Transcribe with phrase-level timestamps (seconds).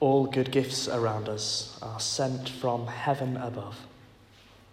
[0.00, 3.78] all good gifts around us are sent from heaven above,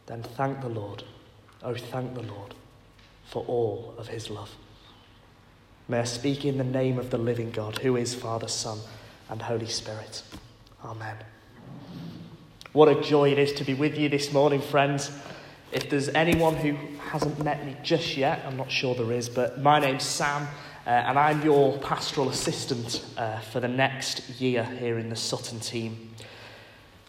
[0.05, 1.03] then thank the Lord,
[1.63, 2.53] oh, thank the Lord
[3.25, 4.51] for all of his love.
[5.87, 8.79] May I speak in the name of the living God, who is Father, Son,
[9.29, 10.23] and Holy Spirit.
[10.83, 11.17] Amen.
[12.73, 15.11] What a joy it is to be with you this morning, friends.
[15.71, 16.75] If there's anyone who
[17.09, 20.47] hasn't met me just yet, I'm not sure there is, but my name's Sam.
[20.85, 25.61] Uh, and I'm your pastoral assistant uh, for the next year here in the Sutton
[25.61, 26.13] team.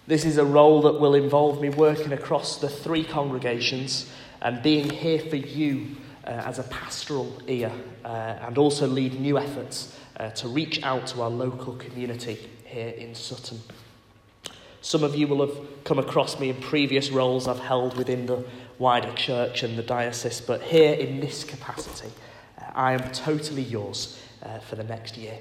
[0.06, 4.08] This is a role that will involve me working across the three congregations
[4.42, 7.72] and being here for you uh, as a pastoral ear
[8.04, 12.90] uh, and also lead new efforts uh, to reach out to our local community here
[12.90, 13.58] in Sutton.
[14.82, 18.44] Some of you will have come across me in previous roles I've held within the
[18.78, 22.10] wider church and the diocese, but here in this capacity,
[22.74, 25.38] I am totally yours uh, for the next year.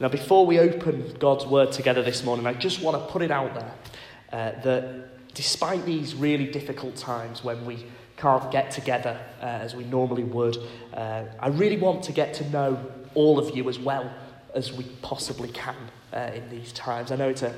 [0.00, 3.30] Now, before we open God's word together this morning, I just want to put it
[3.30, 3.74] out there
[4.32, 9.84] uh, that despite these really difficult times when we can't get together uh, as we
[9.84, 10.58] normally would,
[10.94, 12.78] uh, I really want to get to know
[13.14, 14.12] all of you as well
[14.54, 15.76] as we possibly can
[16.12, 17.10] uh, in these times.
[17.10, 17.54] I know it's an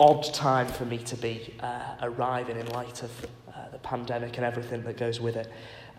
[0.00, 3.26] odd time for me to be uh, arriving in light of
[3.72, 5.50] the pandemic and everything that goes with it.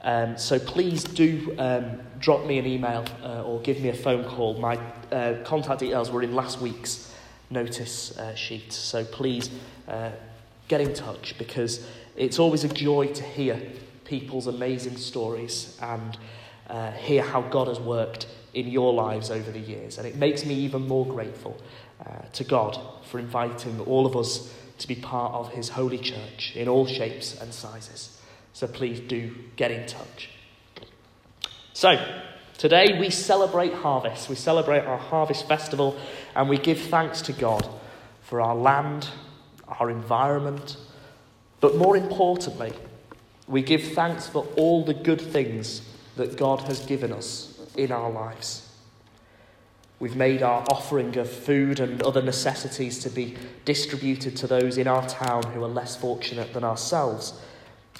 [0.02, 4.24] Um, so please do um, drop me an email uh, or give me a phone
[4.24, 4.60] call.
[4.60, 4.78] My
[5.12, 7.14] uh, contact details were in last week's
[7.50, 8.72] notice uh, sheet.
[8.72, 9.50] So please
[9.88, 10.12] uh,
[10.68, 13.62] get in touch because it's always a joy to hear
[14.06, 16.18] people's amazing stories and
[16.70, 19.98] uh, hear how God has worked in your lives over the years.
[19.98, 21.60] And it makes me even more grateful
[22.06, 26.54] uh, to God for inviting all of us to be part of His holy church
[26.56, 28.19] in all shapes and sizes.
[28.54, 30.30] So please do get in touch.
[31.74, 32.04] So,
[32.58, 34.28] today we celebrate harvest.
[34.28, 35.98] We celebrate our harvest festival
[36.36, 37.68] and we give thanks to God
[38.22, 39.10] for our land,
[39.68, 40.78] our environment,
[41.62, 42.74] but more importantly,
[43.48, 45.82] we give thanks for all the good things
[46.16, 48.70] that God has given us in our lives.
[50.00, 53.36] We've made our offering of food and other necessities to be
[53.66, 57.34] distributed to those in our town who are less fortunate than ourselves.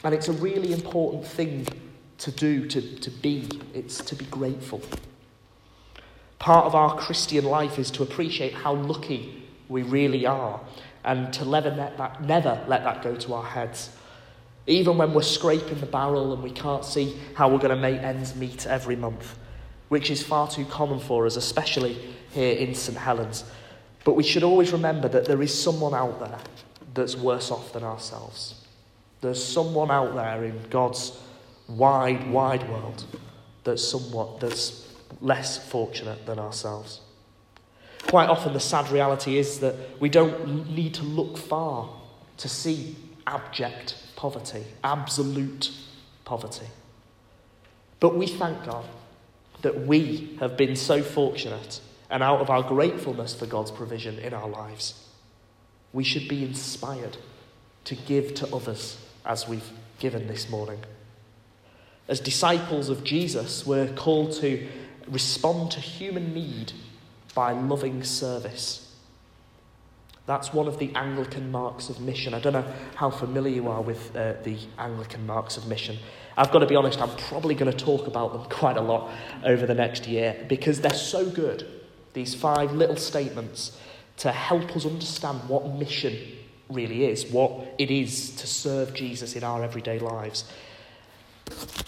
[0.04, 1.68] And it's a really important thing
[2.20, 3.48] to do, to, to be.
[3.74, 4.82] It's to be grateful.
[6.38, 10.60] Part of our Christian life is to appreciate how lucky we really are
[11.04, 13.90] and to never let that, never let that go to our heads.
[14.68, 18.02] Even when we're scraping the barrel and we can't see how we're going to make
[18.02, 19.38] ends meet every month,
[19.90, 21.98] which is far too common for us, especially
[22.32, 22.98] here in St.
[22.98, 23.44] Helens.
[24.04, 26.40] But we should always remember that there is someone out there
[26.94, 28.59] that's worse off than ourselves.
[29.22, 31.20] There's someone out there in God's
[31.68, 33.06] wide, wide world
[33.64, 34.88] that's somewhat that's
[35.22, 37.02] less fortunate than ourselves.
[38.08, 41.90] Quite often, the sad reality is that we don't need to look far
[42.38, 42.96] to see
[43.28, 45.72] abject poverty, absolute
[46.26, 46.68] poverty.
[48.00, 48.86] But we thank God
[49.62, 54.34] that we have been so fortunate and out of our gratefulness for God's provision in
[54.34, 55.06] our lives,
[55.92, 57.18] we should be inspired
[57.84, 58.98] to give to others
[59.30, 60.80] as we've given this morning.
[62.08, 64.68] As disciples of Jesus, we're called to
[65.08, 66.74] respond to human need
[67.36, 68.92] by loving service.
[70.26, 72.34] That's one of the Anglican marks of mission.
[72.34, 76.00] I don't know how familiar you are with uh, the Anglican marks of mission.
[76.36, 79.12] I've got to be honest, I'm probably going to talk about them quite a lot
[79.44, 81.68] over the next year because they're so good.
[82.14, 83.80] These five little statements
[84.18, 86.18] to help us understand what mission
[86.70, 90.46] really is, what it is to serve Jesus in our everyday lives.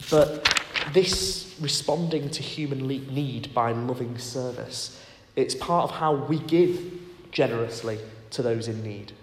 [0.10, 0.60] But
[0.94, 5.00] this responding to human need by loving service,
[5.36, 7.00] it's part of how we give
[7.32, 8.00] generously
[8.32, 9.14] to those in need.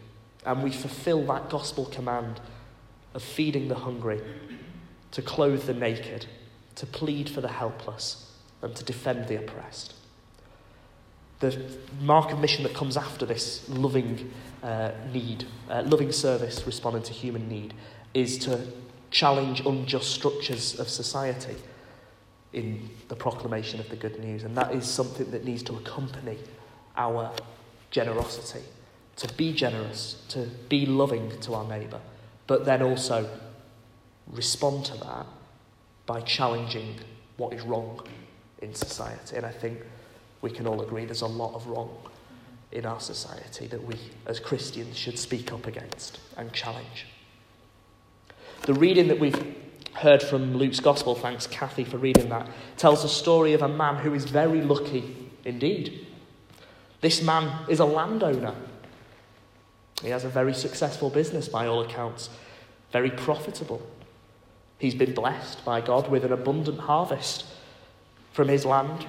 [0.47, 2.41] And we fulfill that gospel command
[3.15, 4.21] of feeding the hungry,
[5.11, 6.27] to clothe the naked,
[6.77, 8.33] to plead for the helpless,
[8.63, 9.95] and to defend the oppressed.
[11.41, 11.57] The
[12.01, 14.33] mark of mission that comes after this loving
[14.63, 17.75] uh, need, uh, loving service responding to human need,
[18.15, 18.67] is to
[19.11, 21.57] challenge unjust structures of society
[22.53, 24.43] in the proclamation of the good news.
[24.43, 26.39] And that is something that needs to accompany
[26.97, 27.33] our
[27.91, 28.65] generosity.
[29.17, 32.01] To be generous, to be loving to our neighbour,
[32.47, 33.29] but then also
[34.33, 35.27] respond to that
[36.07, 36.97] by challenging
[37.37, 38.03] what is wrong
[38.63, 39.37] in society.
[39.37, 39.79] And I think
[40.41, 41.91] we can all agree there's a lot of wrong
[42.73, 43.97] in our society that we,
[44.27, 47.07] as Christians, should speak up against and challenge.
[48.63, 49.57] The reading that we've
[49.95, 53.97] heard from Luke's Gospel, thanks Kathy for reading that, tells the story of a man
[53.97, 56.07] who is very lucky indeed.
[57.01, 58.55] This man is a landowner.
[60.03, 62.31] He has a very successful business by all accounts,
[62.93, 63.83] very profitable.
[64.79, 67.45] He's been blessed by God with an abundant harvest
[68.33, 69.07] from his land,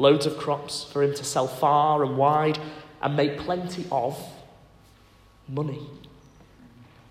[0.00, 2.58] loads of crops for him to sell far and wide
[3.02, 4.18] and make plenty of
[5.46, 5.80] money.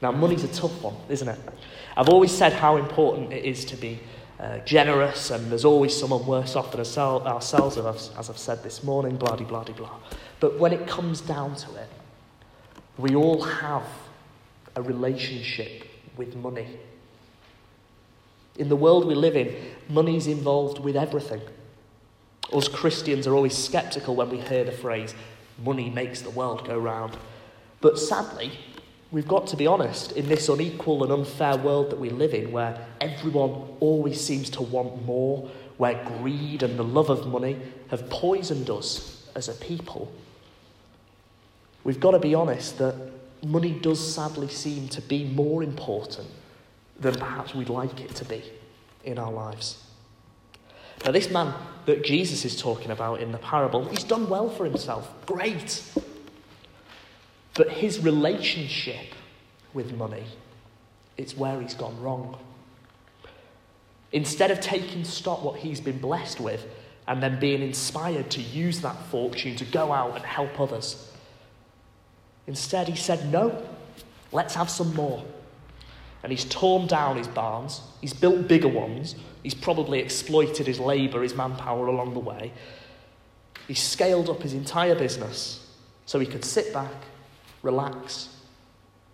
[0.02, 1.40] Now, money's a tough one, isn't it?
[1.96, 4.00] I've always said how important it is to be
[4.40, 9.18] uh, generous, and there's always someone worse off than ourselves, as I've said this morning,
[9.18, 9.96] blah, blah, blah, blah.
[10.40, 11.90] But when it comes down to it,
[12.98, 13.84] we all have
[14.76, 15.86] a relationship
[16.16, 16.68] with money.
[18.58, 19.54] In the world we live in,
[19.90, 21.42] money's involved with everything.
[22.54, 25.14] Us Christians are always skeptical when we hear the phrase,
[25.64, 27.16] money makes the world go round.
[27.82, 28.52] But sadly,
[29.12, 32.52] we've got to be honest, in this unequal and unfair world that we live in,
[32.52, 37.58] where everyone always seems to want more, where greed and the love of money
[37.90, 40.12] have poisoned us as a people,
[41.84, 42.96] we've got to be honest that
[43.44, 46.28] money does sadly seem to be more important
[47.00, 48.44] than perhaps we'd like it to be
[49.06, 49.82] in our lives.
[51.06, 51.54] Now, this man
[51.86, 55.12] that Jesus is talking about in the parable, he's done well for himself.
[55.26, 55.82] Great.
[57.54, 59.14] But his relationship
[59.74, 60.26] with money,
[61.18, 62.38] it's where he's gone wrong.
[64.12, 66.66] Instead of taking stock what he's been blessed with
[67.08, 71.12] and then being inspired to use that fortune to go out and help others,
[72.48, 73.62] instead he said, No,
[74.32, 75.24] let's have some more.
[76.24, 81.22] And he's torn down his barns, he's built bigger ones, he's probably exploited his labour,
[81.22, 82.52] his manpower along the way.
[83.68, 85.68] He scaled up his entire business
[86.06, 86.94] so he could sit back
[87.62, 88.30] relax,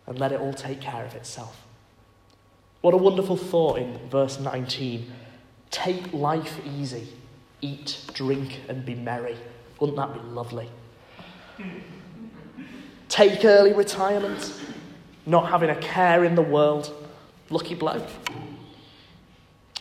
[0.08, 1.66] and let it all take care of itself.
[2.82, 5.12] What a wonderful thought in verse 19.
[5.72, 7.08] Take life easy,
[7.62, 9.36] eat, drink, and be merry.
[9.80, 10.70] Wouldn't that be lovely?
[13.10, 14.54] Take early retirement,
[15.26, 16.94] not having a care in the world.
[17.50, 18.08] Lucky bloke.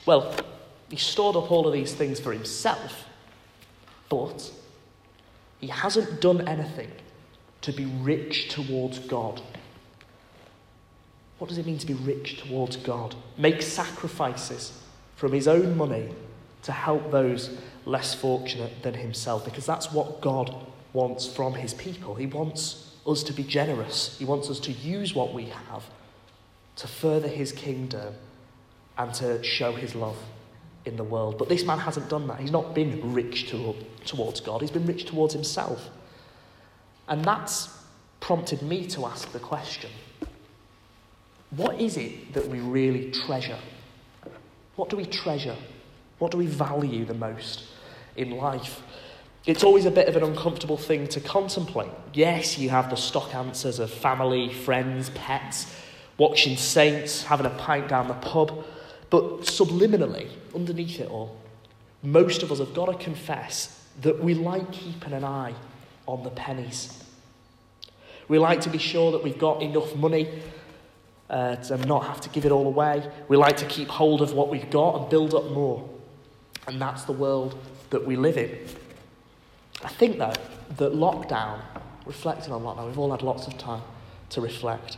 [0.06, 0.35] Well,
[0.91, 3.06] he stored up all of these things for himself,
[4.09, 4.53] but
[5.61, 6.91] he hasn't done anything
[7.62, 9.41] to be rich towards God.
[11.39, 13.15] What does it mean to be rich towards God?
[13.39, 14.81] Make sacrifices
[15.17, 16.11] from his own money
[16.62, 20.55] to help those less fortunate than himself, because that's what God
[20.93, 22.15] wants from his people.
[22.15, 25.85] He wants us to be generous, he wants us to use what we have
[26.77, 28.15] to further his kingdom
[28.96, 30.17] and to show his love
[30.85, 31.38] in the world.
[31.38, 32.41] But this man hasn't done that.
[32.41, 33.75] He's not been rich to,
[34.05, 35.88] towards God, he's been rich towards himself.
[37.08, 37.69] And that's
[38.20, 39.91] prompted me to ask the question
[41.50, 43.58] what is it that we really treasure?
[44.76, 45.56] What do we treasure?
[46.19, 47.64] What do we value the most
[48.17, 48.82] in life?
[49.47, 51.90] It's always a bit of an uncomfortable thing to contemplate.
[52.12, 55.73] Yes, you have the stock answers of family, friends, pets,
[56.17, 58.64] watching saints, having a pint down the pub,
[59.14, 60.26] but subliminally,
[60.56, 61.37] underneath it all,
[62.02, 65.55] most of us have got to confess that we like keeping an eye
[66.08, 67.00] on the pennies.
[68.26, 70.28] We like to be sure that we've got enough money
[71.31, 73.08] uh, to not have to give it all away.
[73.28, 75.88] We like to keep hold of what we've got and build up more.
[76.66, 77.56] And that's the world
[77.90, 78.66] that we live in.
[79.84, 80.34] I think, though,
[80.78, 81.61] that lockdown,
[82.05, 83.83] reflecting on lockdown, we've all had lots of time
[84.30, 84.97] to reflect.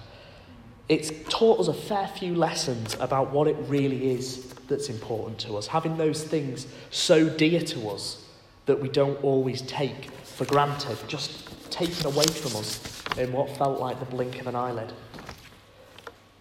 [0.89, 5.57] It's taught us a fair few lessons about what it really is that's important to
[5.57, 8.25] us, having those things so dear to us
[8.67, 13.81] that we don't always take for granted, just taken away from us in what felt
[13.81, 14.93] like the blink of an eyelid.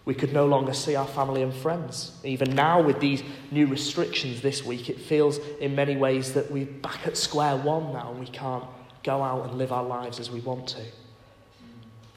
[0.04, 2.12] We could no longer see our family and friends.
[2.22, 6.66] Even now, with these new restrictions this week, it feels in many ways that we're
[6.66, 8.64] back at square one now and we can't
[9.02, 10.82] go out and live our lives as we want to.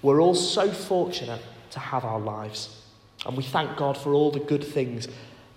[0.03, 2.81] We're all so fortunate to have our lives,
[3.25, 5.07] and we thank God for all the good things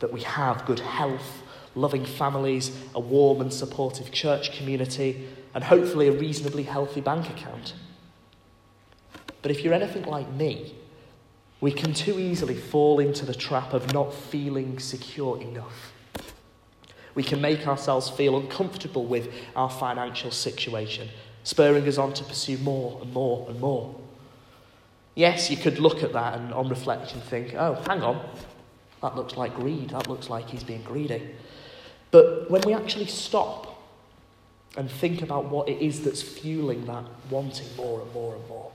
[0.00, 1.42] that we have good health,
[1.74, 7.74] loving families, a warm and supportive church community, and hopefully a reasonably healthy bank account.
[9.42, 10.74] But if you're anything like me,
[11.60, 15.92] we can too easily fall into the trap of not feeling secure enough.
[17.14, 21.08] We can make ourselves feel uncomfortable with our financial situation,
[21.44, 23.94] spurring us on to pursue more and more and more.
[25.14, 28.24] Yes, you could look at that and on reflection think, oh, hang on,
[29.02, 31.30] that looks like greed, that looks like he's being greedy.
[32.10, 33.68] But when we actually stop
[34.76, 38.72] and think about what it is that's fueling that wanting more and more and more,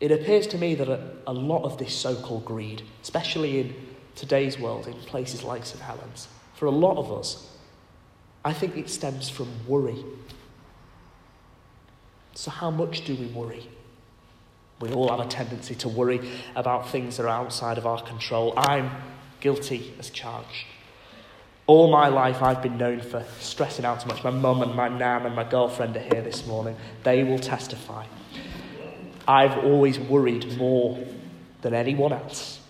[0.00, 3.74] it appears to me that a, a lot of this so called greed, especially in
[4.14, 7.50] today's world, in places like St Helens, for a lot of us,
[8.44, 10.04] I think it stems from worry.
[12.34, 13.68] So, how much do we worry?
[14.80, 16.20] We all have a tendency to worry
[16.54, 18.54] about things that are outside of our control.
[18.56, 18.90] I'm
[19.40, 20.66] guilty as charged.
[21.66, 24.24] All my life, I've been known for stressing out too much.
[24.24, 26.76] My mum and my nan and my girlfriend are here this morning.
[27.02, 28.06] They will testify.
[29.26, 30.98] I've always worried more
[31.60, 32.60] than anyone else.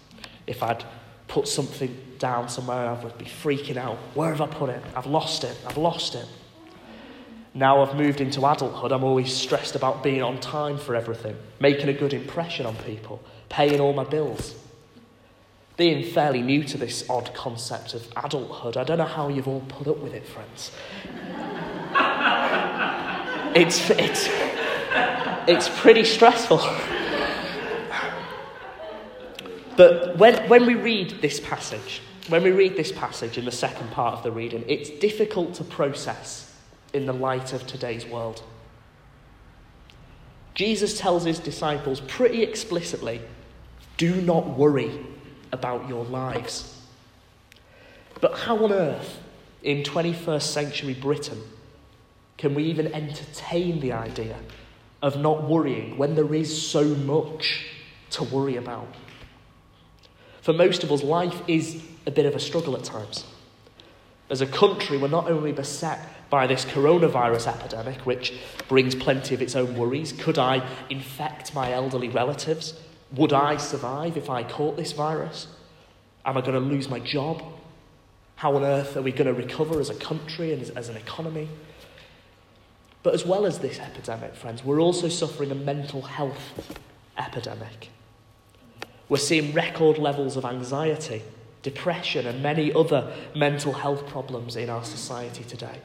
[0.46, 0.84] If I'd
[1.28, 3.98] put something down somewhere, I would be freaking out.
[4.14, 4.82] Where have I put it?
[4.96, 5.56] I've lost it.
[5.66, 6.26] I've lost it.
[7.58, 11.88] Now I've moved into adulthood, I'm always stressed about being on time for everything, making
[11.88, 14.54] a good impression on people, paying all my bills
[15.78, 19.62] being fairly new to this odd concept of adulthood, I don't know how you've all
[19.68, 20.72] put up with it, friends.
[23.54, 24.28] it's, it's,
[25.48, 26.58] it's pretty stressful.
[29.76, 33.92] but when, when we read this passage, when we read this passage in the second
[33.92, 36.47] part of the reading, it's difficult to process
[36.92, 38.42] in the light of today's world.
[40.54, 43.20] Jesus tells his disciples pretty explicitly
[43.96, 45.06] do not worry
[45.52, 46.74] about your lives.
[48.20, 49.20] But how on earth,
[49.62, 51.40] in 21st century Britain,
[52.36, 54.36] can we even entertain the idea
[55.02, 57.66] of not worrying when there is so much
[58.10, 58.94] to worry about?
[60.42, 63.24] For most of us, life is a bit of a struggle at times.
[64.30, 68.34] As a country, we're not only beset by this coronavirus epidemic, which
[68.68, 70.12] brings plenty of its own worries.
[70.12, 72.74] Could I infect my elderly relatives?
[73.12, 75.46] Would I survive if I caught this virus?
[76.24, 77.42] Am I going to lose my job?
[78.36, 80.96] How on earth are we going to recover as a country and as, as an
[80.96, 81.48] economy?
[83.02, 86.78] But as well as this epidemic, friends, we're also suffering a mental health
[87.16, 87.88] epidemic.
[89.08, 91.22] We're seeing record levels of anxiety,
[91.62, 95.80] depression, and many other mental health problems in our society today.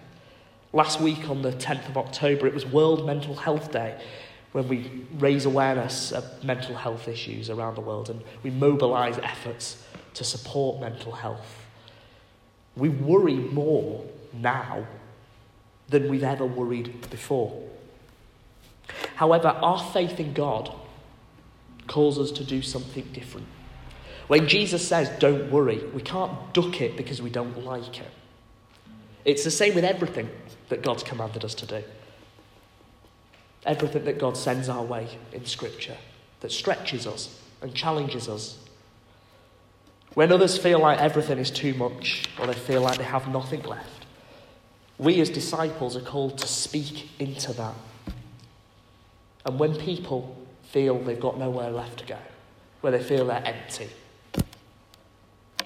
[0.74, 4.02] Last week, on the 10th of October, it was World Mental Health Day,
[4.54, 9.84] when we raise awareness of mental health issues around the world and we mobilise efforts
[10.14, 11.66] to support mental health.
[12.76, 14.88] We worry more now
[15.90, 17.62] than we've ever worried before.
[19.16, 20.74] However, our faith in God
[21.88, 23.48] calls us to do something different.
[24.28, 28.10] When Jesus says, don't worry, we can't duck it because we don't like it.
[29.26, 30.30] It's the same with everything
[30.70, 31.84] that God's commanded us to do
[33.66, 35.98] everything that God sends our way in Scripture
[36.42, 38.58] that stretches us and challenges us.
[40.14, 43.64] When others feel like everything is too much or they feel like they have nothing
[43.64, 44.06] left,
[44.98, 47.74] we as disciples are called to speak into that.
[49.46, 52.18] And when people feel they've got nowhere left to go,
[52.82, 53.90] where they feel they're empty,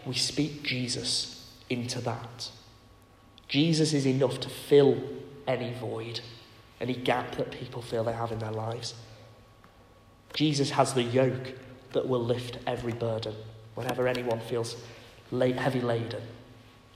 [0.06, 2.50] we speak Jesus into that.
[3.48, 5.02] Jesus is enough to fill
[5.48, 6.22] any void
[6.80, 8.94] any gap that people feel they have in their lives.
[10.34, 11.54] Jesus has the yoke
[11.94, 13.36] that will lift every burden.
[13.76, 14.76] Whenever anyone feels
[15.32, 16.22] heavy laden,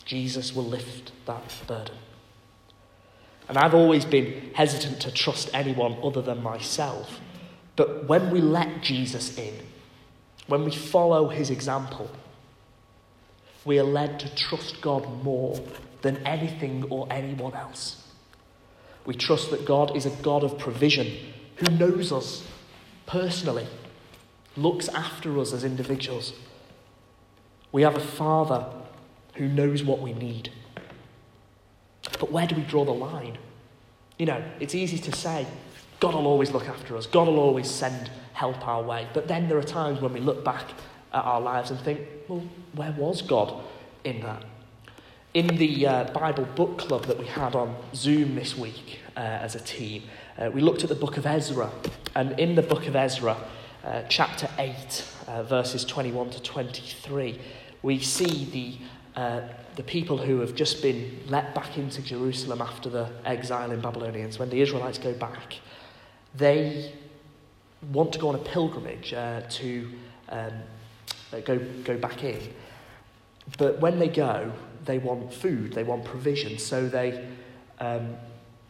[0.06, 1.96] Jesus will lift that burden.
[3.50, 7.20] And I've always been hesitant to trust anyone other than myself.
[7.76, 9.54] But when we let Jesus in,
[10.48, 12.10] when we follow his example,
[13.66, 15.60] we are led to trust God more
[16.02, 18.08] than anything or anyone else.
[19.06, 21.08] We trust that God is a God of provision
[21.58, 22.46] who knows us
[23.06, 23.68] personally,
[24.56, 26.34] looks after us as individuals.
[27.72, 28.66] We have a Father
[29.36, 30.52] who knows what we need.
[32.20, 33.38] But where do we draw the line?
[34.18, 35.48] You know, it's easy to say,
[36.00, 39.08] God will always look after us, God will always send help our way.
[39.14, 40.66] But then there are times when we look back
[41.14, 42.44] at our lives and think, well,
[42.74, 43.64] where was God
[44.04, 44.44] in that?
[45.34, 49.56] In the uh, Bible book club that we had on Zoom this week uh, as
[49.56, 50.04] a team,
[50.38, 51.72] uh, we looked at the book of Ezra.
[52.16, 53.38] And in the book of Ezra,
[53.86, 57.40] uh, chapter 8, uh, verses 21 to 23,
[57.82, 58.44] we see
[59.16, 59.42] the, uh,
[59.78, 64.38] the people who have just been let back into Jerusalem after the exile in Babylonians,
[64.38, 65.60] when the Israelites go back,
[66.36, 66.92] they
[67.94, 69.90] want to go on a pilgrimage to
[70.28, 70.52] um,
[71.46, 72.54] go, go back in.
[73.58, 74.52] But when they go,
[74.86, 77.28] they want food, they want provision, so they
[77.80, 78.16] um,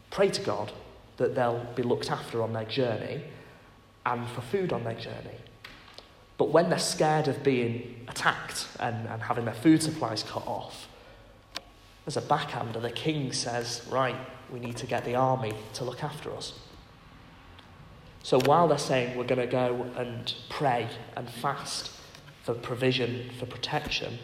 [0.09, 0.71] pray to God
[1.17, 3.23] that they'll be looked after on their journey
[4.05, 5.37] and for food on their journey.
[6.37, 10.87] But when they're scared of being attacked and, and having their food supplies cut off,
[12.07, 14.15] as a backhander, the king says, Right,
[14.51, 16.59] we need to get the army to look after us.
[18.23, 21.91] So while they're saying we're going to go and pray and fast
[22.43, 24.17] for provision, for protection,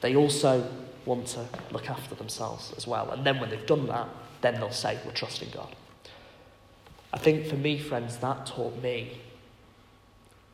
[0.00, 0.68] they also
[1.06, 3.10] want to look after themselves as well.
[3.10, 4.08] And then when they've done that,
[4.42, 5.74] then they'll say, We're trusting God.
[7.12, 9.20] I think for me, friends, that taught me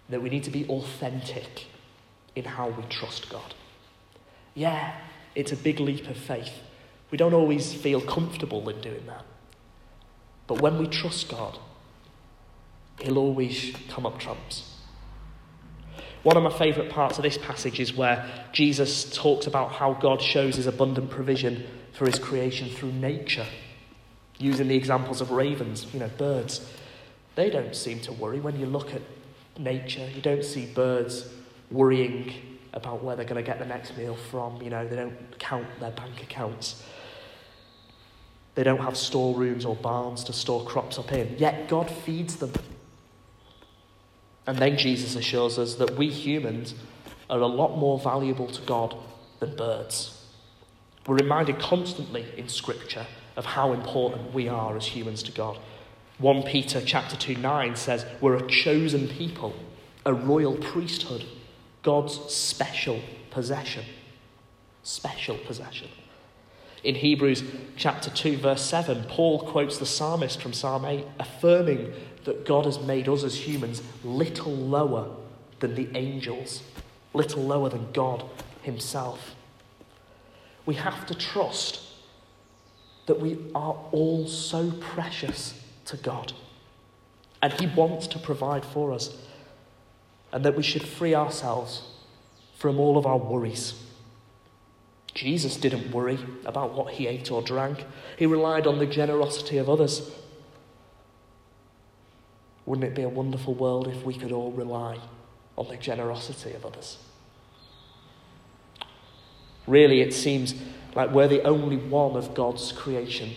[0.09, 1.67] that we need to be authentic
[2.37, 3.55] in how we trust God.
[4.55, 4.95] Yeah,
[5.35, 6.61] it's a big leap of faith.
[7.11, 9.25] We don't always feel comfortable in doing that.
[10.47, 11.59] But when we trust God,
[13.01, 14.72] He'll always come up trumps.
[16.23, 20.23] One of my favourite parts of this passage is where Jesus talks about how God
[20.23, 23.47] shows his abundant provision for his creation through nature,
[24.39, 26.65] using the examples of ravens, you know, birds.
[27.35, 28.39] They don't seem to worry.
[28.39, 29.03] When you look at
[29.59, 31.29] nature, you don't see birds
[31.71, 32.33] worrying
[32.73, 34.63] about where they're going to get the next meal from.
[34.63, 36.85] You know, they don't count their bank accounts.
[38.55, 41.37] They don't have storerooms or barns to store crops up in.
[41.39, 42.53] Yet God feeds them.
[44.47, 46.75] And then Jesus assures us that we humans
[47.31, 48.97] are a lot more valuable to God
[49.41, 50.19] than birds.
[51.07, 53.07] We're reminded constantly in Scripture
[53.37, 55.59] of how important we are as humans to God.
[56.19, 59.55] 1 Peter chapter 2 9 says, We're a chosen people,
[60.05, 61.25] a royal priesthood,
[61.83, 63.85] God's special possession.
[64.83, 65.89] Special possession.
[66.85, 67.45] In Hebrews
[67.77, 71.93] chapter 2, verse 7, Paul quotes the psalmist from Psalm 8, affirming
[72.25, 75.09] that God has made us as humans little lower
[75.61, 76.63] than the angels,
[77.15, 78.25] little lower than God
[78.63, 79.35] Himself.
[80.67, 81.81] We have to trust
[83.07, 86.33] that we are all so precious to God
[87.43, 89.17] and He wants to provide for us,
[90.33, 91.83] and that we should free ourselves
[92.57, 93.75] from all of our worries.
[95.13, 97.85] Jesus didn't worry about what he ate or drank.
[98.17, 100.11] He relied on the generosity of others.
[102.67, 104.99] Wouldn't it be a wonderful world if we could all rely
[105.57, 106.99] on the generosity of others?
[109.67, 110.55] Really, it seems
[110.95, 113.31] like we're the only one of God's creation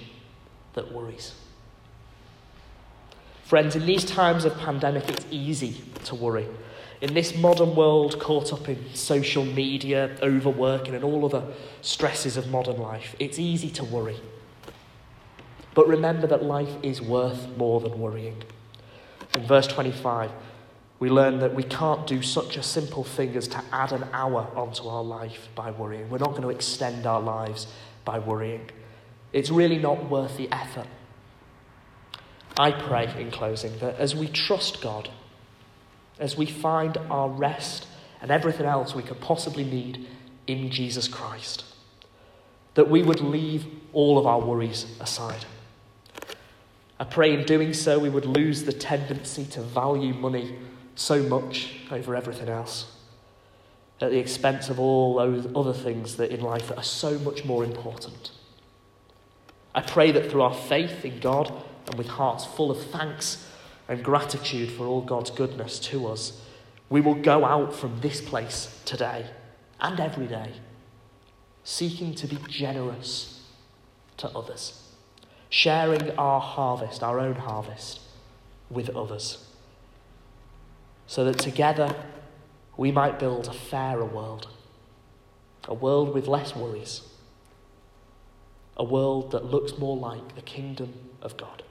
[0.73, 1.33] that worries.
[3.43, 6.47] Friends, in these times of pandemic, it's easy to worry.
[7.01, 11.43] In this modern world caught up in social media, overworking, and all other
[11.81, 14.19] stresses of modern life, it's easy to worry.
[15.75, 18.43] But remember that life is worth more than worrying.
[19.35, 20.31] In verse 25,
[20.99, 24.47] we learn that we can't do such a simple thing as to add an hour
[24.55, 26.09] onto our life by worrying.
[26.09, 27.67] We're not going to extend our lives
[28.05, 28.69] by worrying.
[29.33, 30.87] It's really not worth the effort.
[32.57, 35.09] I pray in closing that as we trust God,
[36.17, 37.87] as we find our rest
[38.21, 40.07] and everything else we could possibly need
[40.47, 41.65] in Jesus Christ,
[42.75, 45.43] that we would leave all of our worries aside.
[46.99, 50.55] I pray in doing so we would lose the tendency to value money
[50.95, 52.91] so much over everything else
[54.01, 57.45] at the expense of all those other things that in life that are so much
[57.45, 58.31] more important.
[59.73, 61.51] I pray that through our faith in God
[61.87, 63.45] and with hearts full of thanks
[63.87, 66.41] and gratitude for all God's goodness to us,
[66.89, 69.25] we will go out from this place today
[69.81, 70.53] and every day,
[71.63, 73.41] seeking to be generous
[74.17, 74.84] to others
[75.55, 78.01] sharing our harvest, our own harvest,
[78.69, 79.47] with others.
[81.07, 81.95] So that together
[82.75, 84.49] we might build a fairer world,
[85.65, 87.03] a world with less worries,
[88.75, 91.63] a world that looks more like the kingdom of God.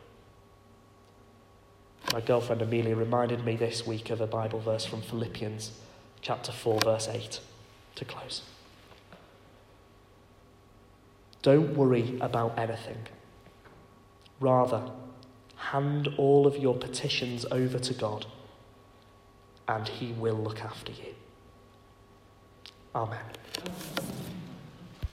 [2.11, 5.73] My girlfriend Amelia reminded me this week of a Bible verse from Philippians
[6.23, 7.39] chapter 4, verse 8,
[7.97, 8.45] to close.
[11.43, 13.09] Don't worry about anything.
[14.41, 14.91] Rather,
[15.57, 18.27] hand all of your petitions over to God,
[19.69, 21.15] and He will look after you.
[22.95, 23.25] Amen.